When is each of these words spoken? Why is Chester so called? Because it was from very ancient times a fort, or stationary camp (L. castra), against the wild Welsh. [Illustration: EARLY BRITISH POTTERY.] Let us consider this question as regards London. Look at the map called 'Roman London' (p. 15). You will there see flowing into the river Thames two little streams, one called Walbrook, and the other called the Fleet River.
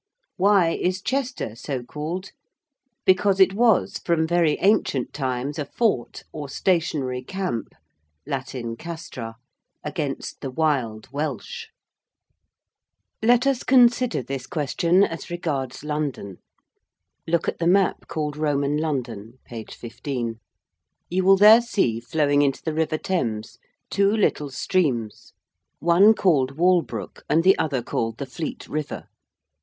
Why 0.35 0.69
is 0.71 0.99
Chester 0.99 1.53
so 1.55 1.83
called? 1.83 2.31
Because 3.05 3.39
it 3.39 3.53
was 3.53 3.99
from 3.99 4.25
very 4.25 4.57
ancient 4.59 5.13
times 5.13 5.59
a 5.59 5.65
fort, 5.65 6.23
or 6.31 6.49
stationary 6.49 7.21
camp 7.21 7.67
(L. 8.25 8.75
castra), 8.79 9.35
against 9.83 10.41
the 10.41 10.49
wild 10.49 11.07
Welsh. 11.11 11.67
[Illustration: 13.21 13.21
EARLY 13.21 13.27
BRITISH 13.27 13.27
POTTERY.] 13.27 13.27
Let 13.27 13.55
us 13.55 13.63
consider 13.93 14.23
this 14.23 14.47
question 14.47 15.03
as 15.03 15.29
regards 15.29 15.83
London. 15.83 16.39
Look 17.27 17.47
at 17.47 17.59
the 17.59 17.67
map 17.67 18.07
called 18.07 18.35
'Roman 18.35 18.77
London' 18.77 19.37
(p. 19.45 19.67
15). 19.71 20.39
You 21.11 21.23
will 21.23 21.37
there 21.37 21.61
see 21.61 21.99
flowing 21.99 22.41
into 22.41 22.63
the 22.63 22.73
river 22.73 22.97
Thames 22.97 23.59
two 23.91 24.09
little 24.09 24.49
streams, 24.49 25.33
one 25.77 26.15
called 26.15 26.57
Walbrook, 26.57 27.23
and 27.29 27.43
the 27.43 27.55
other 27.59 27.83
called 27.83 28.17
the 28.17 28.25
Fleet 28.25 28.67
River. 28.67 29.05